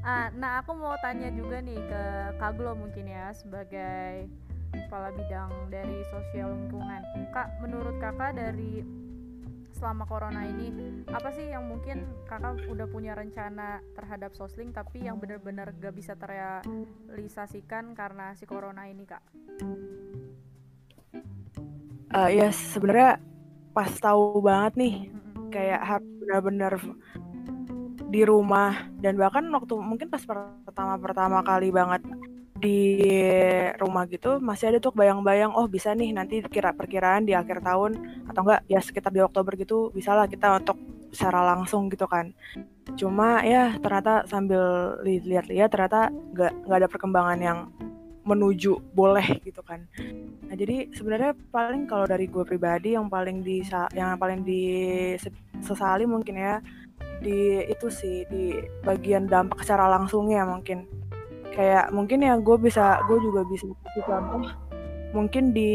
[0.01, 2.03] ah nah aku mau tanya juga nih ke
[2.41, 4.25] Kaglo mungkin ya sebagai
[4.73, 8.81] kepala bidang dari sosial lingkungan kak menurut kakak dari
[9.81, 15.17] selama corona ini apa sih yang mungkin kakak udah punya rencana terhadap sosling tapi yang
[15.17, 19.25] benar-benar gak bisa terrealisasikan karena si corona ini kak?
[22.13, 23.17] Uh, ya sebenarnya
[23.73, 24.95] pas tahu banget nih
[25.49, 26.73] kayak harus benar-benar
[28.11, 28.91] di rumah.
[28.99, 30.21] Dan bahkan waktu mungkin pas
[30.67, 32.03] pertama-pertama kali banget
[32.61, 33.01] di
[33.81, 38.21] rumah gitu masih ada tuh bayang-bayang oh bisa nih nanti kira perkiraan di akhir tahun
[38.29, 40.77] atau enggak ya sekitar di Oktober gitu bisalah kita untuk
[41.09, 42.29] secara langsung gitu kan.
[42.93, 47.59] Cuma ya ternyata sambil lihat-lihat ternyata nggak nggak ada perkembangan yang
[48.21, 49.89] menuju boleh gitu kan.
[50.45, 53.65] Nah jadi sebenarnya paling kalau dari gue pribadi yang paling di
[53.97, 56.61] yang paling disesali mungkin ya
[57.21, 60.89] di itu sih di bagian dampak secara langsungnya mungkin.
[61.53, 64.43] Kayak mungkin yang gue bisa gue juga bisa kasih contoh
[65.11, 65.71] mungkin di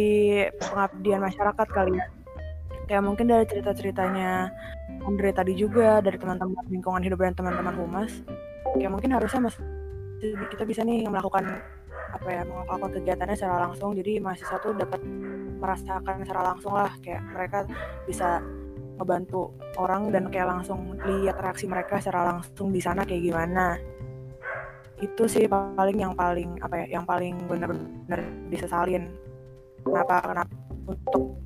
[0.59, 2.07] pengabdian masyarakat kali ya.
[2.87, 4.51] Kayak mungkin dari cerita ceritanya
[5.07, 8.11] Andre tadi juga dari teman-teman lingkungan hidup dan teman-teman humas.
[8.75, 9.57] Kayak mungkin harusnya mas
[10.51, 11.63] kita bisa nih melakukan
[12.11, 13.95] apa ya melakukan kegiatannya secara langsung.
[13.95, 14.99] Jadi mahasiswa tuh dapat
[15.61, 16.91] merasakan secara langsung lah.
[17.05, 17.59] Kayak mereka
[18.09, 18.41] bisa
[18.97, 23.77] membantu orang dan kayak langsung lihat reaksi mereka secara langsung di sana kayak gimana.
[24.97, 29.13] Itu sih paling yang paling apa ya yang paling benar-benar disesalin.
[29.85, 30.53] Kenapa kenapa
[30.89, 31.37] untuk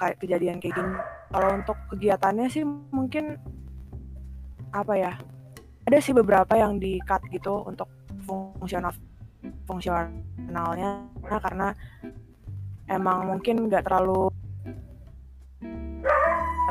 [0.00, 0.96] kayak kejadian kayak gini.
[1.28, 3.36] Kalau untuk kegiatannya sih mungkin
[4.72, 5.12] apa ya
[5.84, 7.88] ada sih beberapa yang di cut gitu untuk
[8.24, 8.96] fungsional
[9.68, 11.04] fungsionalnya.
[11.28, 11.68] Karena
[12.88, 14.32] emang mungkin nggak terlalu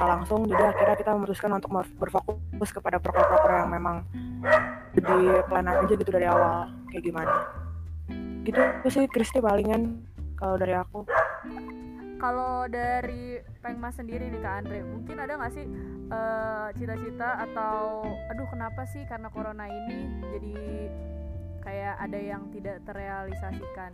[0.05, 0.45] langsung.
[0.45, 4.05] Jadi akhirnya kita memutuskan untuk berfokus kepada proker-proker yang memang
[4.93, 5.03] di
[5.49, 6.69] plan aja gitu dari awal.
[6.93, 7.33] Kayak gimana?
[8.45, 10.05] Gitu sih Kristi palingan
[10.37, 11.01] kalau dari aku.
[12.17, 15.65] Kalau dari Pengmas sendiri nih Kak Andre mungkin ada nggak sih
[16.09, 18.01] uh, cita-cita atau
[18.33, 20.55] aduh kenapa sih karena corona ini jadi
[21.61, 23.91] kayak ada yang tidak terrealisasikan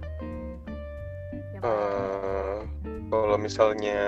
[1.63, 2.65] uh,
[3.09, 4.01] kalau misalnya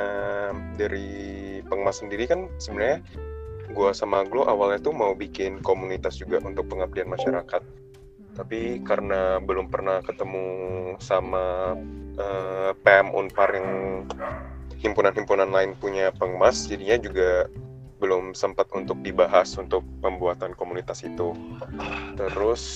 [0.76, 1.34] dari
[1.66, 3.02] Pengmas sendiri kan sebenarnya
[3.76, 7.62] gue sama Glo awalnya tuh mau bikin komunitas juga untuk pengabdian masyarakat.
[8.36, 10.46] Tapi karena belum pernah ketemu
[11.00, 11.76] sama
[12.20, 13.70] uh, eh, PM Unpar yang
[14.76, 17.48] himpunan-himpunan lain punya pengmas, jadinya juga
[18.04, 21.32] belum sempat untuk dibahas untuk pembuatan komunitas itu.
[22.20, 22.76] Terus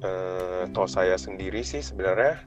[0.00, 2.40] uh, toh saya sendiri sih sebenarnya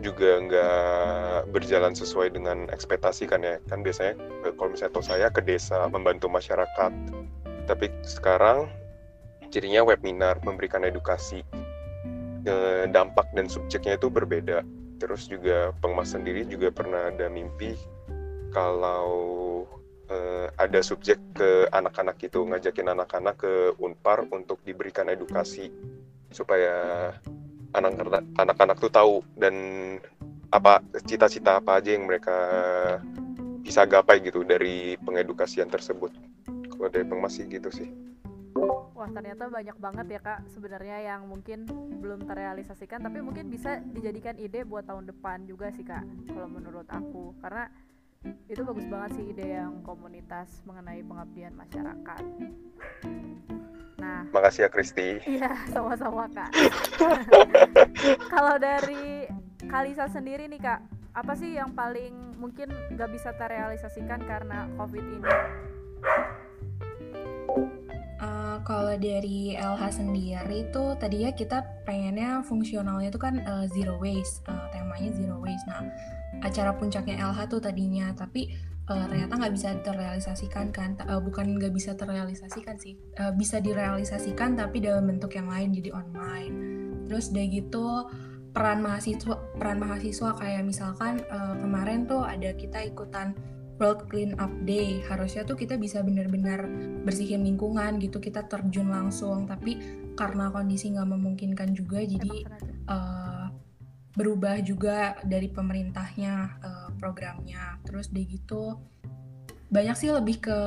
[0.00, 3.60] juga nggak berjalan sesuai dengan ekspektasi kan ya.
[3.68, 4.16] Kan biasanya
[4.48, 6.92] eh, kalau misalnya tahu saya ke desa membantu masyarakat.
[7.68, 8.72] Tapi sekarang
[9.52, 11.44] cirinya webinar memberikan edukasi.
[12.42, 12.54] E,
[12.90, 14.66] dampak dan subjeknya itu berbeda.
[14.98, 17.78] Terus juga pengemas sendiri juga pernah ada mimpi
[18.50, 19.62] kalau
[20.10, 25.70] e, ada subjek ke anak-anak itu ngajakin anak-anak ke unpar untuk diberikan edukasi
[26.32, 27.12] supaya
[27.72, 29.54] anak anak-anak tuh tahu dan
[30.52, 32.36] apa cita-cita apa aja yang mereka
[33.64, 36.12] bisa gapai gitu dari pengedukasian tersebut.
[36.44, 37.88] Kalau dari masih gitu sih.
[38.92, 41.64] Wah ternyata banyak banget ya kak sebenarnya yang mungkin
[41.98, 46.86] belum terrealisasikan tapi mungkin bisa dijadikan ide buat tahun depan juga sih kak kalau menurut
[46.86, 47.72] aku karena
[48.46, 52.24] itu bagus banget sih ide yang komunitas mengenai pengabdian masyarakat.
[54.02, 55.22] Nah, makasih ya Kristi.
[55.22, 56.50] Iya, sama-sama Kak.
[58.34, 59.30] Kalau dari
[59.70, 60.80] Kalisa sendiri nih Kak,
[61.14, 65.30] apa sih yang paling mungkin gak bisa terrealisasikan karena COVID ini?
[68.22, 74.42] Uh, kalau dari LH sendiri itu tadinya kita pengennya fungsionalnya itu kan uh, zero waste,
[74.50, 75.66] uh, temanya zero waste.
[75.70, 75.86] Nah,
[76.42, 78.50] acara puncaknya LH tuh tadinya, tapi
[78.92, 83.00] uh, ternyata nggak bisa terrealisasikan kan uh, bukan nggak bisa terrealisasikan sih.
[83.16, 86.54] Uh, bisa direalisasikan tapi dalam bentuk yang lain jadi online.
[87.08, 87.86] Terus udah gitu
[88.52, 93.32] peran mahasiswa peran mahasiswa kayak misalkan uh, kemarin tuh ada kita ikutan
[93.80, 95.00] World Clean Up Day.
[95.08, 96.68] Harusnya tuh kita bisa benar-benar
[97.02, 99.48] bersihin lingkungan gitu kita terjun langsung.
[99.48, 99.80] Tapi
[100.14, 102.46] karena kondisi nggak memungkinkan juga jadi
[102.86, 103.41] uh,
[104.12, 108.76] berubah juga dari pemerintahnya uh, programnya terus deh gitu
[109.72, 110.58] banyak sih lebih ke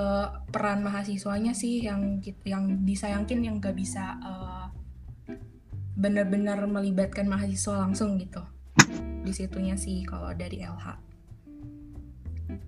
[0.49, 4.73] peran mahasiswanya sih yang yang disayangkan yang gak bisa uh,
[5.93, 8.41] benar-benar melibatkan mahasiswa langsung gitu
[9.21, 10.85] di situnya sih kalau dari LH.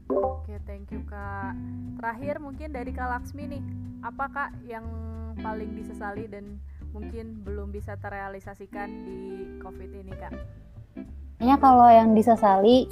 [0.09, 1.53] Oke, thank you Kak.
[2.01, 3.63] Terakhir mungkin dari Kak Laksmi nih,
[4.01, 4.85] apa Kak yang
[5.37, 6.57] paling disesali dan
[6.95, 9.17] mungkin belum bisa terrealisasikan di
[9.61, 10.33] COVID ini Kak?
[11.38, 12.89] Ya kalau yang disesali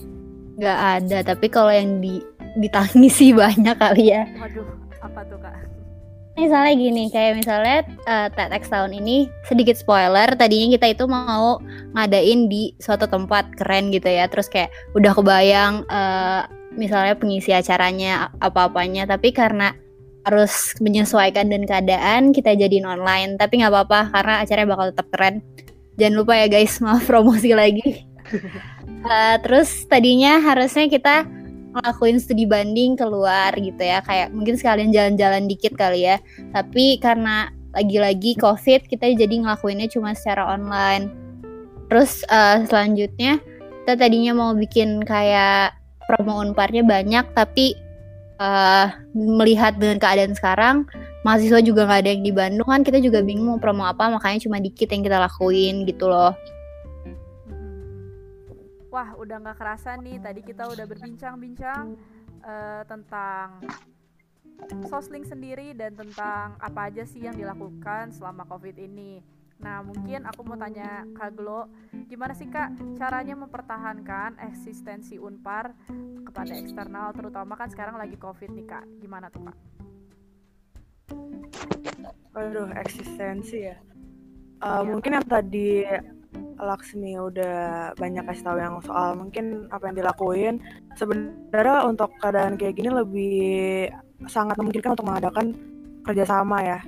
[0.61, 2.21] nggak ada, tapi kalau yang di
[2.61, 4.23] ditangisi banyak kali ya.
[4.37, 4.65] Waduh,
[5.01, 5.53] apa tuh Kak?
[6.35, 11.63] Misalnya gini, kayak misalnya uh, TEDx tahun ini sedikit spoiler, tadinya kita itu mau
[11.95, 16.43] ngadain di suatu tempat keren gitu ya, terus kayak udah kebayang uh,
[16.75, 19.73] misalnya pengisi acaranya apa-apanya, tapi karena
[20.27, 25.35] harus menyesuaikan dengan keadaan kita jadiin online, tapi nggak apa-apa karena acaranya bakal tetap keren.
[25.95, 28.14] Jangan lupa ya guys, maaf promosi lagi.
[29.05, 31.25] Uh, terus tadinya harusnya kita
[31.75, 36.17] ngelakuin studi banding keluar gitu ya kayak mungkin sekalian jalan-jalan dikit kali ya.
[36.55, 41.11] Tapi karena lagi-lagi covid kita jadi ngelakuinnya cuma secara online.
[41.91, 43.43] Terus uh, selanjutnya
[43.83, 45.75] kita tadinya mau bikin kayak
[46.07, 47.77] promo unparnya banyak tapi
[48.39, 50.89] uh, melihat dengan keadaan sekarang
[51.21, 54.45] mahasiswa juga nggak ada yang di Bandung kan kita juga bingung mau promo apa makanya
[54.45, 56.33] cuma dikit yang kita lakuin gitu loh
[58.95, 60.23] Wah, udah nggak kerasa nih.
[60.23, 61.99] Tadi kita udah berbincang-bincang
[62.47, 63.59] uh, tentang
[64.87, 69.19] Sosling sendiri dan tentang apa aja sih yang dilakukan selama COVID ini.
[69.59, 71.67] Nah, mungkin aku mau tanya Kak Glo,
[72.07, 75.75] gimana sih Kak caranya mempertahankan eksistensi Unpar
[76.23, 78.85] kepada eksternal, terutama kan sekarang lagi COVID nih Kak.
[79.03, 79.57] Gimana tuh Kak?
[82.31, 83.75] Aduh, eksistensi ya.
[84.63, 84.87] Uh, ya.
[84.87, 85.83] Mungkin yang tadi
[86.55, 90.55] Laksmi udah banyak kasih tahu yang soal mungkin apa yang dilakuin.
[90.95, 93.35] Sebenarnya untuk keadaan kayak gini lebih
[94.31, 95.51] sangat memungkinkan untuk mengadakan
[96.07, 96.79] kerjasama ya.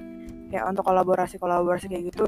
[0.47, 2.25] Ya untuk kolaborasi kolaborasi kayak gitu.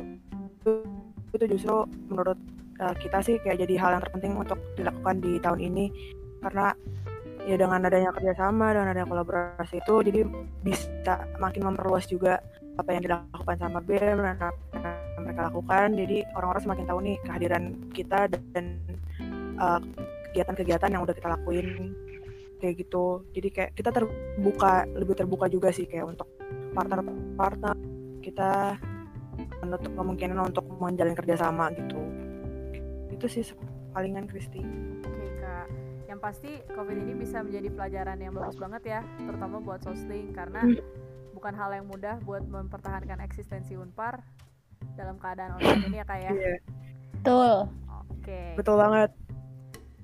[1.32, 1.75] Itu justru
[2.12, 2.36] menurut
[2.84, 5.86] uh, kita sih kayak jadi hal yang terpenting untuk dilakukan di tahun ini.
[6.43, 6.75] Karena
[7.47, 10.21] ya dengan adanya kerjasama dengan adanya kolaborasi itu jadi
[10.62, 12.43] bisa makin memperluas juga
[12.75, 15.88] apa yang dilakukan sama BEM dan apa mereka lakukan.
[15.95, 18.65] Jadi orang-orang semakin tahu nih kehadiran kita dan
[19.60, 19.79] uh,
[20.32, 21.93] kegiatan-kegiatan yang udah kita lakuin.
[22.60, 23.23] Kayak gitu.
[23.32, 26.27] Jadi kayak kita terbuka lebih terbuka juga sih kayak untuk
[26.75, 27.75] partner-partner
[28.19, 28.75] kita
[29.63, 31.99] menutup kemungkinan untuk menjalin kerjasama gitu.
[33.12, 33.43] Itu sih
[33.91, 34.62] palingan Kristi.
[35.03, 35.67] Oke kak.
[36.08, 40.62] Yang pasti covid ini bisa menjadi pelajaran yang bagus banget ya terutama buat sosling karena
[40.63, 40.79] hmm.
[41.36, 44.19] bukan hal yang mudah buat mempertahankan eksistensi Unpar
[44.96, 46.32] dalam keadaan online ini ya kak ya.
[46.32, 46.60] Yeah.
[47.20, 47.54] Betul.
[47.68, 48.24] Oke.
[48.24, 48.48] Okay.
[48.56, 49.10] Betul banget.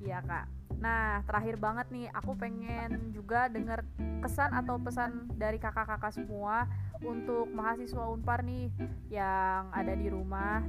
[0.03, 0.45] Iya kak.
[0.79, 3.81] Nah terakhir banget nih aku pengen juga dengar
[4.21, 6.67] kesan atau pesan dari kakak-kakak semua
[7.03, 8.71] untuk mahasiswa Unpar nih
[9.11, 10.63] yang ada di rumah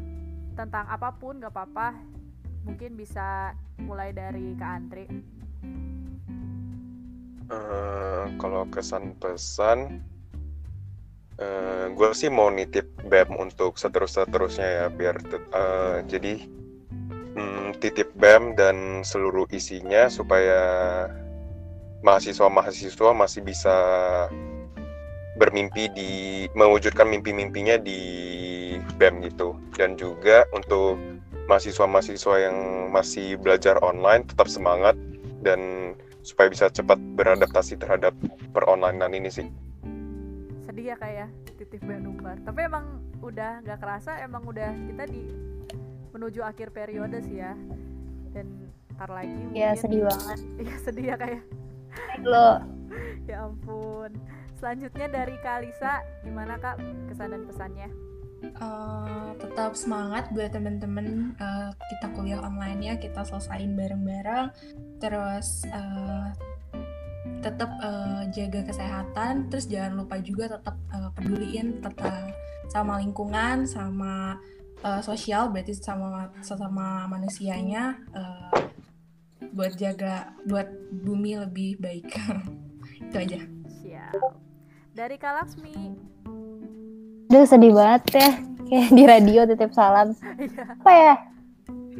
[0.56, 1.92] tentang apa pun gak apa-apa
[2.64, 5.06] mungkin bisa mulai dari Kak Andri.
[7.46, 10.02] Uh, kalau kesan pesan
[11.36, 15.20] Eh, gue sih mau nitip BEM untuk seterus-terusnya ya biar
[15.52, 16.40] uh, jadi
[17.36, 20.64] um, titip BEM dan seluruh isinya supaya
[22.00, 23.76] mahasiswa-mahasiswa masih bisa
[25.36, 26.10] bermimpi di
[26.56, 28.00] mewujudkan mimpi-mimpinya di
[28.96, 29.60] BEM gitu.
[29.76, 30.96] Dan juga untuk
[31.52, 34.96] mahasiswa-mahasiswa yang masih belajar online tetap semangat
[35.44, 35.92] dan
[36.24, 38.16] supaya bisa cepat beradaptasi terhadap
[38.56, 39.52] peronlinean ini sih
[40.76, 45.24] sedih ya kayak ya, titip Bandungbar tapi emang udah nggak kerasa emang udah kita di
[46.12, 47.56] menuju akhir periode sih ya.
[48.36, 50.38] Dan ntar lagi ya sedih banget.
[50.68, 51.42] Iya sedih ya kayak
[52.28, 52.60] lo.
[53.24, 54.20] Ya ampun.
[54.60, 56.76] Selanjutnya dari Kalisa gimana kak
[57.08, 57.88] kesan dan pesannya?
[58.60, 64.52] Uh, tetap semangat buat temen-temen uh, kita kuliah online ya kita selesain bareng-bareng.
[65.00, 66.36] Terus uh,
[67.40, 72.34] tetap uh, jaga kesehatan terus jangan lupa juga tetap uh, peduliin tetap
[72.66, 74.40] sama lingkungan sama
[74.82, 78.50] uh, sosial berarti sama sesama manusianya uh,
[79.56, 82.12] buat jaga buat bumi lebih baik.
[83.08, 83.40] Itu aja.
[83.80, 84.12] Siap.
[84.96, 85.76] Dari Kalaksmi
[87.26, 88.30] Duh sedih banget ya.
[88.66, 90.14] Kayak di radio titip salam.
[90.36, 90.62] Iya.
[90.78, 91.14] apa ya?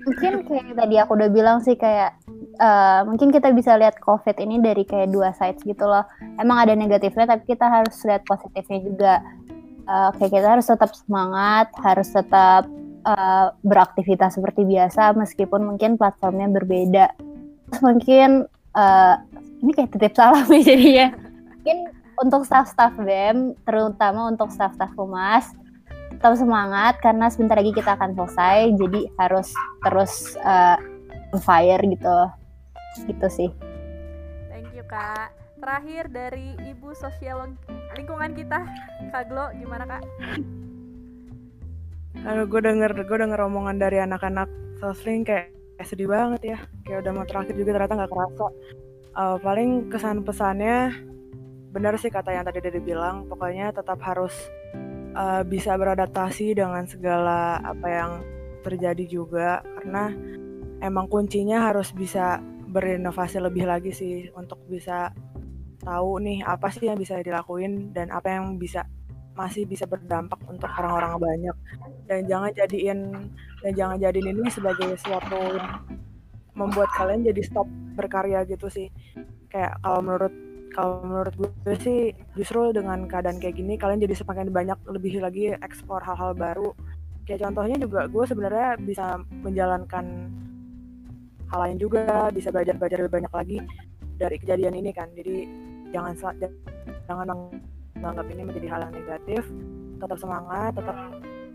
[0.07, 2.15] Mungkin kayak tadi aku udah bilang sih kayak
[2.61, 6.05] uh, mungkin kita bisa lihat COVID ini dari kayak dua sides gitu loh.
[6.41, 9.15] Emang ada negatifnya, tapi kita harus lihat positifnya juga.
[9.87, 12.67] Uh, kayak kita harus tetap semangat, harus tetap
[13.07, 17.07] uh, beraktivitas seperti biasa, meskipun mungkin platformnya berbeda.
[17.71, 19.15] Terus mungkin uh,
[19.63, 21.07] ini kayak titip salam ya jadinya.
[21.55, 21.79] mungkin
[22.17, 25.53] untuk staff-staff BEM, terutama untuk staff-staff humas,
[26.17, 29.53] tetap semangat karena sebentar lagi kita akan selesai, jadi harus
[29.85, 30.79] terus uh,
[31.43, 32.17] fire gitu,
[33.05, 33.51] gitu sih.
[34.49, 35.35] Thank you kak.
[35.57, 37.57] Terakhir dari ibu sosial
[37.97, 38.61] lingkungan kita,
[39.09, 40.05] Kak Glo, gimana kak?
[42.29, 44.53] Aduh, gue denger, gue denger omongan dari anak-anak
[44.85, 45.49] sosling kayak,
[45.81, 46.59] kayak sedih banget ya.
[46.85, 48.47] Kayak udah mau terakhir juga ternyata nggak kerasa.
[49.17, 50.93] Uh, paling kesan pesannya
[51.73, 54.33] benar sih kata yang tadi dari bilang, pokoknya tetap harus
[55.17, 58.13] uh, bisa beradaptasi dengan segala apa yang
[58.61, 60.13] terjadi juga karena
[60.85, 62.41] emang kuncinya harus bisa
[62.77, 65.09] berinovasi lebih lagi sih untuk bisa
[65.81, 68.85] tahu nih apa sih yang bisa dilakuin dan apa yang bisa
[69.37, 71.57] masih bisa berdampak untuk orang-orang banyak.
[72.09, 72.99] Dan jangan jadiin
[73.65, 75.57] dan jangan jadiin ini sebagai suatu
[76.57, 78.89] membuat kalian jadi stop berkarya gitu sih.
[79.53, 80.35] Kayak kalau menurut
[80.73, 85.57] kalau menurut gue sih justru dengan keadaan kayak gini kalian jadi semakin banyak lebih lagi
[85.61, 86.73] ekspor hal-hal baru.
[87.29, 90.33] Kayak contohnya juga gue sebenarnya bisa menjalankan
[91.53, 93.59] hal lain juga bisa belajar-belajar lebih banyak lagi
[94.19, 95.09] dari kejadian ini kan.
[95.15, 95.47] Jadi
[95.95, 96.15] jangan
[97.07, 97.27] jangan
[97.97, 99.43] menganggap ini menjadi hal yang negatif.
[99.97, 100.97] Tetap semangat tetap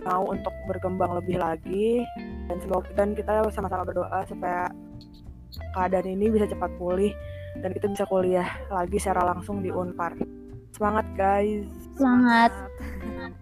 [0.01, 2.05] mau untuk berkembang lebih lagi.
[2.49, 4.71] Dan semoga dan kita sama-sama berdoa supaya
[5.75, 7.11] keadaan ini bisa cepat pulih
[7.59, 10.15] dan kita bisa kuliah lagi secara langsung di Unpar.
[10.71, 11.67] Semangat guys!
[11.99, 12.51] Semangat.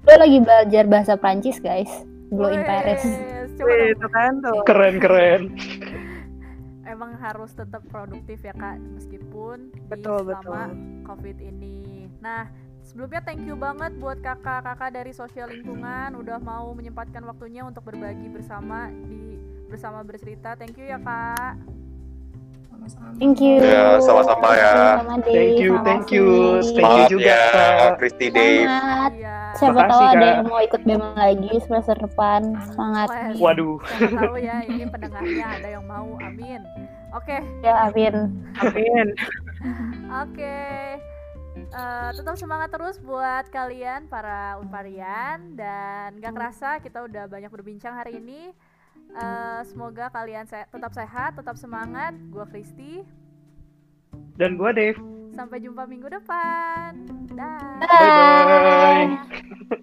[0.04, 1.90] Lo lagi belajar bahasa Prancis guys.
[2.34, 3.02] Blow in Paris.
[3.58, 4.62] Itu kan tuh.
[4.66, 5.54] Keren keren
[6.90, 11.06] emang harus tetap produktif ya kak meskipun betul, di selama betul.
[11.06, 12.10] covid ini.
[12.20, 12.50] Nah
[12.82, 18.28] sebelumnya thank you banget buat kakak-kakak dari sosial lingkungan udah mau menyempatkan waktunya untuk berbagi
[18.34, 19.38] bersama di
[19.70, 20.58] bersama bercerita.
[20.58, 21.79] Thank you ya kak
[23.20, 23.60] Thank you.
[23.60, 25.04] Ya, sama-sama ya.
[25.28, 26.28] Thank you, thank you.
[26.72, 27.92] Thank you juga, ya, Kak.
[28.00, 28.68] Kristi Dave.
[28.68, 29.12] Semangat.
[29.14, 29.38] Iya.
[29.60, 32.42] Siapa Makasih, tahu ada yang mau ikut BEM lagi semester depan.
[32.72, 33.08] Semangat.
[33.42, 33.78] Waduh.
[33.98, 36.10] Siapa tahu ya ini pendengarnya ada yang mau.
[36.22, 36.62] Amin.
[37.10, 38.38] Oke, Ya, Amin.
[38.62, 39.08] amin
[40.14, 40.58] oke.
[41.60, 47.98] Eh, tetap semangat terus buat kalian para unparian dan gak kerasa kita udah banyak berbincang
[47.98, 48.54] hari ini.
[49.10, 52.14] Eh, semoga kalian se- tetap sehat, tetap semangat.
[52.30, 53.02] Gua Kristi.
[54.38, 55.00] Dan gue Dave.
[55.30, 56.96] Sampai jumpa minggu depan.
[57.34, 57.80] Dah.
[58.46, 59.82] Bye-bye.